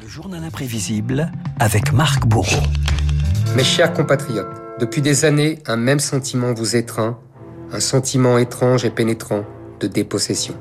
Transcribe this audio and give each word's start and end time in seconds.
Le 0.00 0.06
journal 0.06 0.44
imprévisible 0.44 1.32
avec 1.58 1.92
Marc 1.92 2.24
Bourreau. 2.24 2.62
Mes 3.56 3.64
chers 3.64 3.92
compatriotes, 3.92 4.46
depuis 4.78 5.02
des 5.02 5.24
années, 5.24 5.58
un 5.66 5.76
même 5.76 5.98
sentiment 5.98 6.54
vous 6.54 6.76
étreint, 6.76 7.18
un 7.72 7.80
sentiment 7.80 8.38
étrange 8.38 8.84
et 8.84 8.90
pénétrant 8.90 9.44
de 9.80 9.88
dépossession. 9.88 10.54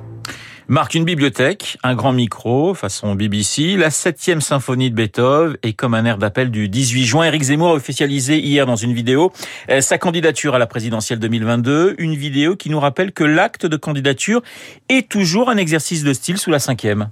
Marc, 0.67 0.95
une 0.95 1.05
bibliothèque, 1.05 1.77
un 1.83 1.93
grand 1.93 2.13
micro, 2.13 2.73
façon 2.73 3.13
BBC, 3.13 3.77
la 3.77 3.91
septième 3.91 4.41
symphonie 4.41 4.89
de 4.89 4.95
Beethoven 4.95 5.55
et 5.61 5.73
comme 5.73 5.93
un 5.93 6.05
air 6.05 6.17
d'appel 6.17 6.49
du 6.49 6.67
18 6.67 7.05
juin, 7.05 7.25
Eric 7.25 7.43
Zemmour 7.43 7.69
a 7.69 7.73
officialisé 7.73 8.39
hier 8.39 8.65
dans 8.65 8.75
une 8.75 8.93
vidéo 8.93 9.31
euh, 9.69 9.81
sa 9.81 9.99
candidature 9.99 10.55
à 10.55 10.59
la 10.59 10.65
présidentielle 10.65 11.19
2022, 11.19 11.95
une 11.99 12.15
vidéo 12.15 12.55
qui 12.55 12.71
nous 12.71 12.79
rappelle 12.79 13.11
que 13.11 13.23
l'acte 13.23 13.67
de 13.67 13.77
candidature 13.77 14.41
est 14.89 15.07
toujours 15.07 15.51
un 15.51 15.57
exercice 15.57 16.03
de 16.03 16.13
style 16.13 16.39
sous 16.39 16.49
la 16.49 16.59
cinquième. 16.59 17.11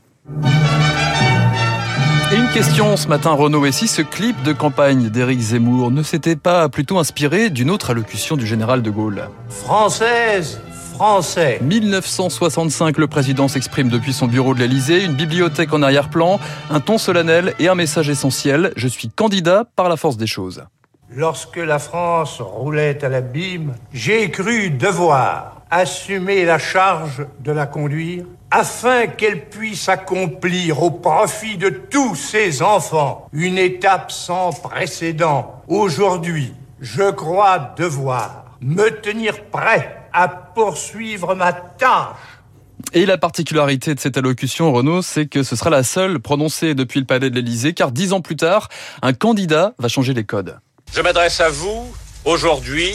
Et 2.34 2.38
une 2.38 2.50
question 2.50 2.98
ce 2.98 3.08
matin, 3.08 3.32
Renaud, 3.32 3.68
et 3.68 3.72
si 3.72 3.88
ce 3.88 4.02
clip 4.02 4.42
de 4.42 4.52
campagne 4.52 5.10
d'Éric 5.10 5.40
Zemmour 5.40 5.92
ne 5.92 6.02
s'était 6.02 6.36
pas 6.36 6.68
plutôt 6.70 6.98
inspiré 6.98 7.52
d'une 7.52 7.70
autre 7.70 7.92
allocution 7.92 8.36
du 8.36 8.48
général 8.48 8.82
de 8.82 8.90
Gaulle? 8.90 9.30
Française, 9.48 10.60
Français. 10.94 11.60
1965, 11.62 12.98
le 12.98 13.06
président 13.06 13.48
s'exprime 13.48 13.90
depuis 13.90 14.12
son 14.12 14.26
bureau 14.26 14.56
de 14.56 14.60
l'Elysée, 14.60 15.04
une 15.04 15.14
bibliothèque 15.14 15.72
en 15.72 15.84
arrière-plan, 15.84 16.40
un 16.72 16.80
ton 16.80 16.98
solennel 16.98 17.54
et 17.60 17.68
un 17.68 17.76
message 17.76 18.10
essentiel. 18.10 18.74
Je 18.76 18.88
suis 18.88 19.10
candidat 19.10 19.66
par 19.76 19.88
la 19.88 19.96
force 19.96 20.18
des 20.18 20.28
choses. 20.28 20.64
Lorsque 21.14 21.58
la 21.58 21.80
France 21.80 22.42
roulait 22.42 23.04
à 23.06 23.10
l'abîme, 23.10 23.76
j'ai 23.94 24.32
cru 24.32 24.72
devoir 24.72 25.62
assumer 25.70 26.46
la 26.46 26.58
charge 26.58 27.26
de 27.40 27.52
la 27.52 27.68
conduire 27.68 28.26
afin 28.50 29.08
qu'elle 29.08 29.46
puisse 29.50 29.88
accomplir 29.88 30.82
au 30.82 30.92
profit 30.92 31.58
de 31.58 31.70
tous 31.70 32.16
ses 32.16 32.62
enfants 32.62 33.28
une 33.34 33.58
étape 33.58 34.12
sans 34.12 34.52
précédent. 34.52 35.62
Aujourd'hui, 35.68 36.54
je 36.82 37.12
crois 37.12 37.74
devoir 37.78 38.58
me 38.62 38.90
tenir 38.90 39.44
prêt 39.46 40.08
à 40.12 40.28
poursuivre 40.28 41.36
ma 41.36 41.54
tâche. 41.54 42.18
Et 42.94 43.06
la 43.06 43.18
particularité 43.18 43.94
de 43.94 44.00
cette 44.00 44.18
allocution, 44.18 44.72
Renaud, 44.72 45.02
c'est 45.02 45.28
que 45.28 45.44
ce 45.44 45.56
sera 45.56 45.70
la 45.70 45.84
seule 45.84 46.20
prononcée 46.20 46.74
depuis 46.74 47.00
le 47.00 47.06
palais 47.06 47.30
de 47.30 47.36
l'Elysée, 47.36 47.74
car 47.74 47.92
dix 47.92 48.14
ans 48.14 48.22
plus 48.22 48.38
tard, 48.38 48.70
un 49.02 49.14
candidat 49.14 49.74
va 49.78 49.88
changer 49.88 50.14
les 50.14 50.24
codes. 50.24 50.58
Je 50.94 51.02
m'adresse 51.02 51.42
à 51.42 51.50
vous 51.50 51.94
aujourd'hui, 52.24 52.94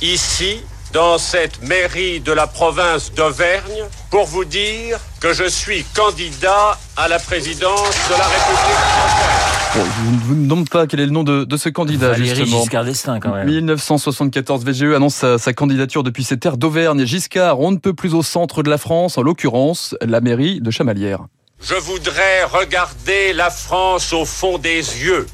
ici, 0.00 0.60
dans 0.92 1.18
cette 1.18 1.62
mairie 1.62 2.20
de 2.20 2.32
la 2.32 2.46
province 2.46 3.12
d'Auvergne 3.12 3.84
pour 4.10 4.24
vous 4.26 4.44
dire 4.44 4.98
que 5.20 5.32
je 5.34 5.44
suis 5.48 5.84
candidat 5.94 6.78
à 6.96 7.08
la 7.08 7.18
présidence 7.18 7.94
de 8.08 8.12
la 8.18 8.24
République 8.24 8.78
française. 8.78 9.74
Bon, 9.74 9.84
je 9.84 10.10
ne 10.12 10.18
vous 10.20 10.34
demande 10.34 10.68
pas 10.68 10.86
quel 10.86 11.00
est 11.00 11.06
le 11.06 11.12
nom 11.12 11.24
de, 11.24 11.44
de 11.44 11.56
ce 11.56 11.68
candidat, 11.70 12.10
Valéry 12.10 12.36
justement. 12.36 12.60
Giscard 12.60 12.84
d'Estaing, 12.84 13.20
quand 13.20 13.34
même. 13.34 13.46
1974, 13.48 14.64
VGE 14.64 14.94
annonce 14.94 15.14
sa, 15.14 15.38
sa 15.38 15.52
candidature 15.54 16.02
depuis 16.02 16.24
ses 16.24 16.38
terres 16.38 16.58
d'Auvergne. 16.58 17.04
Giscard, 17.06 17.60
on 17.60 17.70
ne 17.70 17.78
peut 17.78 17.94
plus 17.94 18.14
au 18.14 18.22
centre 18.22 18.62
de 18.62 18.68
la 18.70 18.76
France, 18.78 19.16
en 19.18 19.22
l'occurrence, 19.22 19.94
la 20.02 20.20
mairie 20.20 20.60
de 20.60 20.70
Chamalières. 20.70 21.20
Je 21.62 21.74
voudrais 21.74 22.44
regarder 22.44 23.32
la 23.32 23.48
France 23.50 24.12
au 24.12 24.24
fond 24.26 24.58
des 24.58 24.76
yeux, 24.78 25.26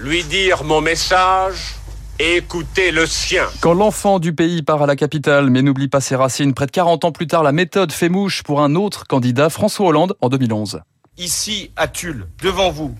lui 0.00 0.22
dire 0.24 0.64
mon 0.64 0.80
message 0.80 1.74
et 2.20 2.36
écouter 2.36 2.90
le 2.90 3.06
sien. 3.06 3.44
Quand 3.60 3.74
l'enfant 3.74 4.18
du 4.18 4.32
pays 4.32 4.62
part 4.62 4.82
à 4.82 4.86
la 4.86 4.96
capitale, 4.96 5.50
mais 5.50 5.62
n'oublie 5.62 5.88
pas 5.88 6.00
ses 6.00 6.16
racines, 6.16 6.54
près 6.54 6.66
de 6.66 6.70
40 6.70 7.04
ans 7.04 7.12
plus 7.12 7.26
tard, 7.26 7.42
la 7.42 7.52
méthode 7.52 7.92
fait 7.92 8.08
mouche 8.08 8.42
pour 8.42 8.60
un 8.60 8.74
autre 8.74 9.06
candidat, 9.06 9.50
François 9.50 9.88
Hollande, 9.88 10.16
en 10.20 10.28
2011. 10.28 10.80
Ici, 11.16 11.72
à 11.76 11.88
Tulle, 11.88 12.26
devant 12.42 12.70
vous, 12.70 12.94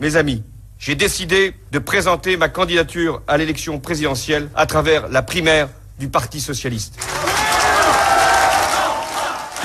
mes 0.00 0.16
amis, 0.16 0.42
j'ai 0.78 0.94
décidé 0.94 1.54
de 1.72 1.78
présenter 1.78 2.36
ma 2.36 2.48
candidature 2.48 3.22
à 3.26 3.38
l'élection 3.38 3.80
présidentielle 3.80 4.48
à 4.54 4.66
travers 4.66 5.08
la 5.08 5.22
primaire 5.22 5.68
du 5.98 6.08
Parti 6.08 6.40
socialiste. 6.40 6.98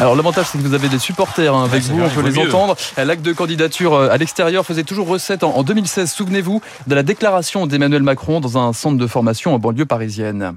Alors 0.01 0.15
l'avantage 0.15 0.47
c'est 0.51 0.57
que 0.57 0.63
vous 0.63 0.73
avez 0.73 0.89
des 0.89 0.97
supporters 0.97 1.53
hein, 1.53 1.63
avec 1.63 1.83
Ouais, 1.83 1.89
vous, 1.91 2.01
on 2.01 2.09
peut 2.09 2.21
les 2.27 2.31
mieux. 2.41 2.47
entendre. 2.47 2.75
L'acte 2.97 3.21
de 3.21 3.33
candidature 3.33 3.93
euh, 3.93 4.09
à 4.09 4.17
l'extérieur 4.17 4.65
faisait 4.65 4.81
toujours 4.83 5.07
recette 5.07 5.43
en 5.43 5.51
en 5.55 5.61
2016, 5.63 6.11
souvenez-vous 6.11 6.59
de 6.87 6.95
la 6.95 7.03
déclaration 7.03 7.67
d'Emmanuel 7.67 8.01
Macron 8.01 8.39
dans 8.39 8.57
un 8.57 8.73
centre 8.73 8.97
de 8.97 9.05
formation 9.05 9.53
en 9.53 9.59
banlieue 9.59 9.85
parisienne. 9.85 10.53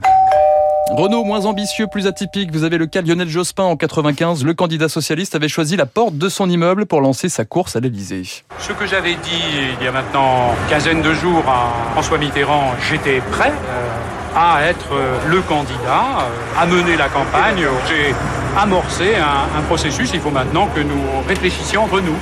Renault, 0.93 1.25
moins 1.25 1.44
ambitieux, 1.44 1.87
plus 1.91 2.06
atypique, 2.06 2.53
vous 2.53 2.65
avez 2.65 2.78
le 2.78 2.87
cas 2.87 3.03
de 3.03 3.09
Lionel 3.09 3.28
Jospin 3.28 3.65
en 3.65 3.77
95. 3.77 4.44
Le 4.44 4.55
candidat 4.55 4.88
socialiste 4.88 5.34
avait 5.34 5.49
choisi 5.49 5.76
la 5.76 5.87
porte 5.87 6.16
de 6.16 6.28
son 6.31 6.49
immeuble 6.49 6.87
pour 6.87 7.00
lancer 7.03 7.28
sa 7.28 7.44
course 7.44 7.76
à 7.76 7.81
l'Elysée. 7.81 8.22
Ce 8.61 8.72
que 8.72 8.87
j'avais 8.87 9.15
dit 9.15 9.43
il 9.78 9.84
y 9.84 9.88
a 9.88 9.93
maintenant 9.93 10.55
une 10.65 10.71
quinzaine 10.71 11.03
de 11.03 11.12
jours 11.12 11.43
à 11.49 11.91
François 11.93 12.16
Mitterrand, 12.19 12.72
j'étais 12.88 13.21
prêt 13.32 13.50
euh, 13.53 14.24
à 14.37 14.62
être 14.65 14.93
euh, 14.93 15.17
le 15.28 15.41
candidat, 15.43 16.19
euh, 16.21 16.61
à 16.61 16.67
mener 16.67 16.97
la 16.97 17.09
campagne. 17.09 17.65
J'ai 17.89 18.15
amorcé 18.59 19.15
un, 19.17 19.59
un 19.59 19.62
processus, 19.62 20.11
il 20.15 20.21
faut 20.21 20.31
maintenant 20.31 20.69
que 20.75 20.81
nous 20.81 21.03
réfléchissions 21.28 21.84
entre 21.84 22.00
nous. 22.00 22.17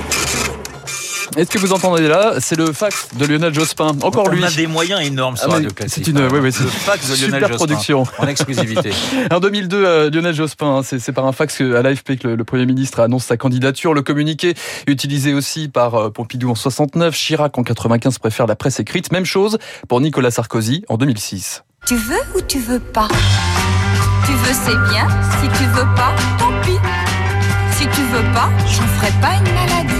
Est-ce 1.35 1.49
que 1.49 1.57
vous 1.57 1.73
entendez 1.73 2.07
là? 2.07 2.33
C'est 2.39 2.55
le 2.55 2.71
fax 2.71 3.07
de 3.15 3.25
Lionel 3.25 3.51
Jospin. 3.55 3.87
Encore 4.03 4.25
On 4.27 4.29
lui. 4.31 4.43
a 4.45 4.51
des 4.51 4.67
moyens 4.67 5.01
énormes 5.01 5.35
sur 5.35 5.45
Ah, 5.45 5.49
mais 5.49 5.53
Radio 5.55 5.71
Classique. 5.71 6.03
c'est 6.05 6.11
une- 6.11 6.19
oui, 6.27 6.39
oui, 6.39 6.51
c'est 6.51 6.61
le 6.63 6.69
fax 6.69 7.07
de 7.09 7.15
Lionel 7.15 7.33
super 7.41 7.47
Jospin, 7.47 7.55
production. 7.65 8.03
En 8.19 8.27
exclusivité. 8.27 8.91
En 9.31 9.39
2002, 9.39 9.83
euh, 9.83 10.09
Lionel 10.11 10.35
Jospin, 10.35 10.67
hein, 10.77 10.81
c'est 10.83 10.99
c'est 10.99 11.11
par 11.11 11.25
un 11.25 11.31
fax 11.31 11.59
à 11.61 11.81
l'AFP 11.81 12.17
que 12.19 12.27
le, 12.27 12.35
le 12.35 12.43
Premier 12.43 12.67
ministre 12.67 12.99
annonce 12.99 13.23
sa 13.25 13.35
candidature. 13.37 13.95
Le 13.95 14.03
communiqué 14.03 14.53
utilisé 14.85 15.33
aussi 15.33 15.69
par 15.69 15.95
euh, 15.95 16.09
Pompidou 16.11 16.51
en 16.51 16.55
69, 16.55 17.15
Chirac 17.15 17.57
en 17.57 17.63
95 17.63 18.19
préfère 18.19 18.45
la 18.45 18.55
presse 18.55 18.79
écrite. 18.79 19.11
Même 19.11 19.25
chose 19.25 19.57
pour 19.89 20.01
Nicolas 20.01 20.29
Sarkozy 20.29 20.85
en 20.87 20.97
2006. 20.97 21.63
Tu 21.85 21.95
veux 21.95 22.19
ou 22.35 22.41
tu 22.41 22.59
veux 22.59 22.79
pas? 22.79 23.07
Tu 24.25 24.31
veux, 24.31 24.53
c'est 24.53 24.91
bien. 24.93 25.07
Si 25.41 25.47
tu 25.57 25.65
veux 25.69 25.85
pas, 25.95 26.13
tant 26.39 26.51
pis. 26.63 26.77
Si 27.71 27.83
tu 27.87 28.01
veux 28.03 28.23
pas, 28.33 28.49
j'en 28.65 28.83
ferai 28.87 29.11
pas 29.21 29.33
une 29.35 29.53
maladie. 29.53 29.93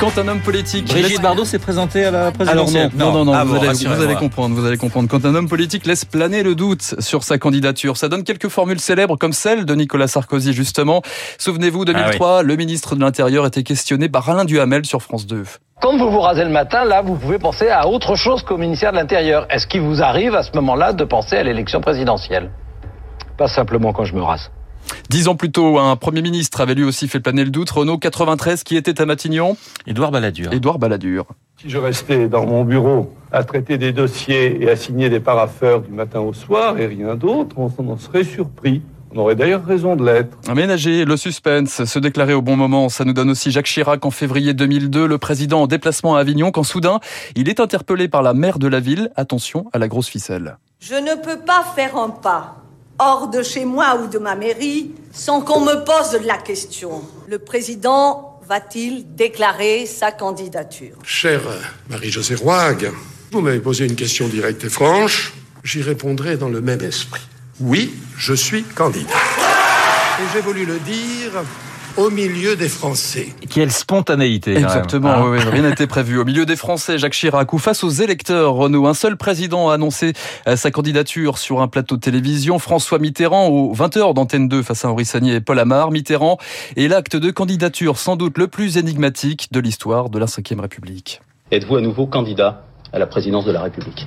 Quand 0.00 0.16
un 0.18 0.28
homme 0.28 0.40
politique... 0.40 0.86
Brigitte 0.88 1.10
laisse- 1.12 1.20
Bardot 1.20 1.44
s'est 1.44 1.58
présentée 1.58 2.04
à 2.04 2.10
la 2.10 2.18
Alors 2.26 2.32
non, 2.32 2.44
présidentielle. 2.44 2.90
non, 2.96 3.12
non, 3.12 3.24
non, 3.24 3.32
Ah 3.32 3.44
vous, 3.44 3.50
bon, 3.52 3.56
allez, 3.56 3.62
vous 3.64 3.68
rassurez-moi. 3.72 4.04
allez 4.04 4.14
comprendre, 4.16 4.54
vous 4.54 4.66
allez 4.66 4.76
comprendre. 4.76 5.08
Quand 5.08 5.24
un 5.24 5.34
homme 5.34 5.48
politique 5.48 5.86
laisse 5.86 6.04
planer 6.04 6.42
le 6.42 6.54
doute 6.54 6.94
sur 7.00 7.22
sa 7.24 7.38
candidature, 7.38 7.96
ça 7.96 8.08
donne 8.08 8.22
quelques 8.22 8.48
formules 8.48 8.80
célèbres 8.80 9.16
comme 9.16 9.32
celle 9.32 9.64
de 9.64 9.74
Nicolas 9.74 10.08
Sarkozy 10.08 10.52
justement. 10.52 11.02
Souvenez-vous, 11.38 11.84
2003, 11.86 12.42
le 12.42 12.56
ministre 12.56 12.94
de 12.94 13.00
l'Intérieur 13.00 13.46
était 13.46 13.62
questionné 13.62 14.08
par 14.10 14.28
Alain 14.28 14.44
Duhamel 14.44 14.84
sur 14.84 15.02
France 15.02 15.26
2. 15.26 15.44
Quand 15.80 15.98
vous 15.98 16.10
vous 16.10 16.20
rasez 16.20 16.42
le 16.42 16.50
matin, 16.50 16.84
là, 16.84 17.02
vous 17.02 17.16
pouvez 17.16 17.38
penser 17.38 17.68
à 17.68 17.86
autre 17.86 18.16
chose 18.16 18.42
qu'au 18.42 18.56
ministère 18.56 18.92
de 18.92 18.96
l'Intérieur. 18.96 19.46
Est-ce 19.50 19.66
qu'il 19.66 19.82
vous 19.82 20.02
arrive 20.02 20.34
à 20.34 20.42
ce 20.42 20.50
moment-là 20.54 20.94
de 20.94 21.04
penser 21.04 21.36
à 21.36 21.42
l'élection 21.42 21.82
présidentielle? 21.82 22.50
Pas 23.36 23.46
simplement 23.46 23.92
quand 23.92 24.04
je 24.04 24.14
me 24.14 24.22
rase. 24.22 24.50
Dix 25.10 25.28
ans 25.28 25.36
plus 25.36 25.52
tôt, 25.52 25.78
un 25.78 25.96
Premier 25.96 26.22
ministre 26.22 26.62
avait 26.62 26.74
lui 26.74 26.84
aussi 26.84 27.08
fait 27.08 27.20
planer 27.20 27.44
le 27.44 27.50
doute. 27.50 27.70
Renault 27.70 27.98
93, 27.98 28.64
qui 28.64 28.76
était 28.76 29.00
à 29.00 29.04
Matignon? 29.04 29.56
Édouard 29.86 30.12
Balladur. 30.12 30.52
Édouard 30.52 30.78
Balladur. 30.78 31.26
Si 31.60 31.68
je 31.68 31.78
restais 31.78 32.28
dans 32.28 32.46
mon 32.46 32.64
bureau 32.64 33.14
à 33.30 33.44
traiter 33.44 33.76
des 33.76 33.92
dossiers 33.92 34.62
et 34.62 34.70
à 34.70 34.76
signer 34.76 35.10
des 35.10 35.20
parapheurs 35.20 35.82
du 35.82 35.90
matin 35.90 36.20
au 36.20 36.32
soir 36.32 36.78
et 36.78 36.86
rien 36.86 37.16
d'autre, 37.16 37.56
on 37.58 37.68
s'en 37.68 37.98
serait 37.98 38.24
surpris. 38.24 38.82
On 39.16 39.20
aurait 39.20 39.34
d'ailleurs 39.34 39.64
raison 39.64 39.96
de 39.96 40.04
l'être. 40.04 40.36
Aménager 40.46 41.06
le 41.06 41.16
suspense, 41.16 41.86
se 41.86 41.98
déclarer 41.98 42.34
au 42.34 42.42
bon 42.42 42.54
moment, 42.54 42.90
ça 42.90 43.06
nous 43.06 43.14
donne 43.14 43.30
aussi 43.30 43.50
Jacques 43.50 43.64
Chirac 43.64 44.04
en 44.04 44.10
février 44.10 44.52
2002, 44.52 45.06
le 45.06 45.16
président 45.16 45.62
en 45.62 45.66
déplacement 45.66 46.16
à 46.16 46.20
Avignon, 46.20 46.50
quand 46.50 46.64
soudain, 46.64 47.00
il 47.34 47.48
est 47.48 47.58
interpellé 47.58 48.08
par 48.08 48.22
la 48.22 48.34
maire 48.34 48.58
de 48.58 48.68
la 48.68 48.78
ville. 48.78 49.10
Attention 49.16 49.70
à 49.72 49.78
la 49.78 49.88
grosse 49.88 50.08
ficelle. 50.08 50.58
Je 50.80 50.96
ne 50.96 51.14
peux 51.14 51.38
pas 51.38 51.64
faire 51.74 51.96
un 51.96 52.10
pas 52.10 52.56
hors 52.98 53.28
de 53.28 53.42
chez 53.42 53.64
moi 53.64 53.98
ou 54.04 54.08
de 54.08 54.18
ma 54.18 54.34
mairie 54.34 54.90
sans 55.12 55.40
qu'on 55.40 55.60
me 55.60 55.82
pose 55.82 56.20
la 56.22 56.36
question. 56.36 57.00
Le 57.26 57.38
président 57.38 58.38
va-t-il 58.46 59.14
déclarer 59.14 59.86
sa 59.86 60.12
candidature? 60.12 60.98
Chère 61.04 61.40
Marie-Josée 61.88 62.34
Roig, 62.34 62.92
vous 63.32 63.40
m'avez 63.40 63.60
posé 63.60 63.86
une 63.86 63.96
question 63.96 64.28
directe 64.28 64.64
et 64.64 64.68
franche. 64.68 65.32
J'y 65.64 65.80
répondrai 65.80 66.36
dans 66.36 66.50
le 66.50 66.60
même 66.60 66.82
esprit. 66.82 67.22
Oui, 67.60 67.94
je 68.18 68.34
suis 68.34 68.64
candidat. 68.64 69.08
Et 69.08 70.24
j'ai 70.34 70.42
voulu 70.42 70.66
le 70.66 70.78
dire 70.78 71.32
au 71.96 72.10
milieu 72.10 72.54
des 72.54 72.68
Français. 72.68 73.28
Quelle 73.48 73.72
spontanéité. 73.72 74.54
Exactement, 74.58 75.22
oui, 75.22 75.38
oui, 75.38 75.50
rien 75.50 75.62
n'était 75.62 75.86
prévu. 75.86 76.18
Au 76.18 76.26
milieu 76.26 76.44
des 76.44 76.56
Français, 76.56 76.98
Jacques 76.98 77.14
Chirac, 77.14 77.50
ou 77.54 77.58
face 77.58 77.82
aux 77.82 77.88
électeurs, 77.88 78.52
Renault, 78.52 78.86
un 78.86 78.92
seul 78.92 79.16
président 79.16 79.70
a 79.70 79.74
annoncé 79.74 80.12
euh, 80.46 80.56
sa 80.56 80.70
candidature 80.70 81.38
sur 81.38 81.62
un 81.62 81.68
plateau 81.68 81.96
de 81.96 82.02
télévision, 82.02 82.58
François 82.58 82.98
Mitterrand, 82.98 83.48
aux 83.48 83.74
20h 83.74 84.12
d'Antenne 84.12 84.48
2 84.48 84.62
face 84.62 84.84
à 84.84 84.90
Henri 84.90 85.06
Sagnier 85.06 85.36
et 85.36 85.40
Paul 85.40 85.58
Amar. 85.58 85.90
Mitterrand 85.90 86.36
est 86.76 86.88
l'acte 86.88 87.16
de 87.16 87.30
candidature 87.30 87.96
sans 87.96 88.16
doute 88.16 88.36
le 88.36 88.48
plus 88.48 88.76
énigmatique 88.76 89.48
de 89.50 89.60
l'histoire 89.60 90.10
de 90.10 90.18
la 90.18 90.26
Ve 90.26 90.60
République. 90.60 91.22
Êtes-vous 91.50 91.76
à 91.76 91.80
nouveau 91.80 92.06
candidat 92.06 92.66
à 92.92 92.98
la 92.98 93.06
présidence 93.06 93.46
de 93.46 93.52
la 93.52 93.62
République? 93.62 94.06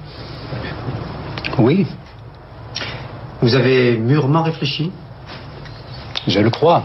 Oui. 1.58 1.88
Vous 3.42 3.56
avez 3.56 3.98
mûrement 3.98 4.44
réfléchi? 4.44 4.92
Je 6.28 6.40
le 6.40 6.50
crois. 6.50 6.84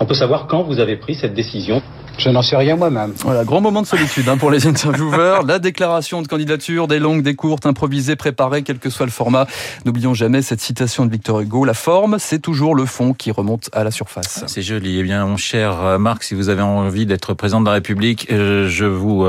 On 0.00 0.06
peut 0.06 0.14
savoir 0.14 0.46
quand 0.46 0.62
vous 0.62 0.78
avez 0.78 0.96
pris 0.96 1.14
cette 1.14 1.34
décision 1.34 1.82
Je 2.16 2.30
n'en 2.30 2.42
sais 2.42 2.56
rien 2.56 2.76
moi-même. 2.76 3.12
Voilà, 3.18 3.44
grand 3.44 3.60
moment 3.60 3.82
de 3.82 3.86
solitude 3.86 4.28
hein, 4.28 4.36
pour 4.36 4.50
les 4.50 4.66
intervieweurs. 4.68 5.42
La 5.42 5.58
déclaration 5.58 6.22
de 6.22 6.28
candidature, 6.28 6.86
des 6.88 6.98
longues, 6.98 7.22
des 7.22 7.34
courtes, 7.34 7.66
improvisées, 7.66 8.16
préparées, 8.16 8.62
quel 8.62 8.78
que 8.78 8.90
soit 8.90 9.06
le 9.06 9.12
format. 9.12 9.46
N'oublions 9.84 10.14
jamais 10.14 10.42
cette 10.42 10.60
citation 10.60 11.06
de 11.06 11.10
Victor 11.10 11.40
Hugo. 11.40 11.64
La 11.64 11.74
forme, 11.74 12.18
c'est 12.18 12.38
toujours 12.38 12.74
le 12.74 12.86
fond 12.86 13.14
qui 13.14 13.30
remonte 13.30 13.68
à 13.72 13.84
la 13.84 13.90
surface. 13.90 14.44
C'est 14.46 14.62
joli. 14.62 14.98
Eh 14.98 15.02
bien, 15.02 15.26
mon 15.26 15.36
cher 15.36 15.80
euh, 15.82 15.98
Marc, 15.98 16.22
si 16.22 16.34
vous 16.34 16.48
avez 16.48 16.62
envie 16.62 17.06
d'être 17.06 17.34
président 17.34 17.60
de 17.60 17.66
la 17.66 17.72
République, 17.72 18.28
euh, 18.30 18.68
je 18.68 18.84
vous 18.84 19.26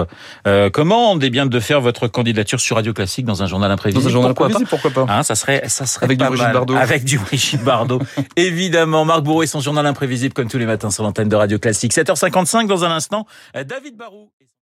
euh, 0.47 0.69
commande 0.69 1.23
eh 1.23 1.29
bien 1.29 1.45
de 1.45 1.59
faire 1.59 1.81
votre 1.81 2.07
candidature 2.07 2.59
sur 2.59 2.75
Radio 2.75 2.93
Classique 2.93 3.25
dans 3.25 3.41
un 3.43 3.47
journal 3.47 3.71
imprévisible. 3.71 4.03
Dans 4.03 4.09
un 4.09 4.11
journal 4.11 4.33
pourquoi 4.33 4.47
imprévisible, 4.47 4.69
pourquoi 4.69 5.05
pas 5.05 5.11
hein, 5.11 5.23
Ça 5.23 5.35
serait, 5.35 5.63
ça 5.67 5.85
serait 5.85 6.05
avec 6.05 6.19
pas 6.19 6.25
du 6.25 6.29
Brigitte 6.29 6.47
mal. 6.47 6.53
Bardot. 6.53 6.75
Avec 6.75 7.03
du 7.03 7.17
Brigitte 7.17 7.63
Bardot. 7.63 7.99
Évidemment, 8.35 9.05
Marc 9.05 9.23
Bourreau 9.23 9.43
et 9.43 9.47
son 9.47 9.59
journal 9.59 9.85
imprévisible 9.85 10.33
comme 10.33 10.47
tous 10.47 10.57
les 10.57 10.65
matins 10.65 10.91
sur 10.91 11.03
l'antenne 11.03 11.29
de 11.29 11.35
Radio 11.35 11.57
Classique. 11.57 11.93
7h55 11.93 12.67
dans 12.75 12.85
un 12.85 12.91
instant. 12.91 13.25
David 13.53 13.95
Barou. 13.95 14.31